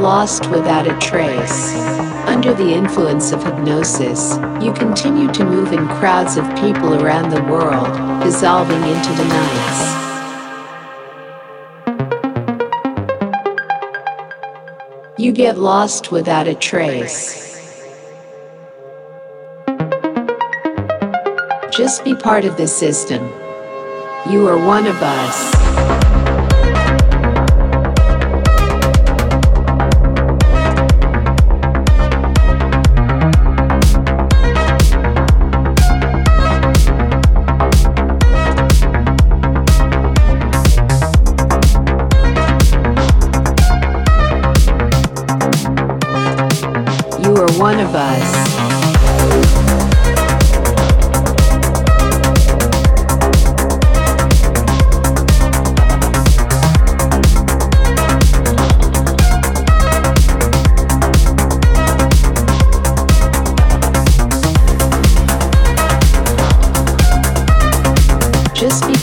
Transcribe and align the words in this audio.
lost 0.00 0.50
without 0.50 0.86
a 0.86 0.98
trace. 0.98 1.74
Under 2.26 2.54
the 2.54 2.72
influence 2.72 3.32
of 3.32 3.44
hypnosis, 3.44 4.38
you 4.62 4.72
continue 4.72 5.30
to 5.32 5.44
move 5.44 5.74
in 5.74 5.86
crowds 5.88 6.38
of 6.38 6.44
people 6.56 7.02
around 7.02 7.28
the 7.28 7.42
world, 7.44 7.92
dissolving 8.22 8.82
into 8.82 9.12
the 9.12 9.24
nights. 9.24 10.00
You 15.18 15.32
get 15.32 15.58
lost 15.58 16.10
without 16.10 16.48
a 16.48 16.54
trace. 16.54 17.46
Just 21.70 22.04
be 22.04 22.14
part 22.14 22.46
of 22.46 22.56
the 22.56 22.66
system. 22.66 23.22
You 24.30 24.48
are 24.48 24.56
one 24.56 24.86
of 24.86 24.96
us. 25.02 25.59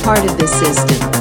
Part 0.08 0.24
of 0.24 0.38
the 0.38 0.48
system. 0.48 1.17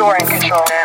You're 0.00 0.16
in 0.16 0.79